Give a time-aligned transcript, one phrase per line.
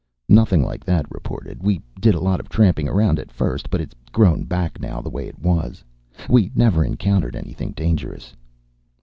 [0.29, 1.61] "Nothing like that reported.
[1.61, 5.11] We did a lot of tramping around at first, but it's grown back now, the
[5.11, 5.83] way it was.
[6.27, 8.33] We never encountered anything dangerous."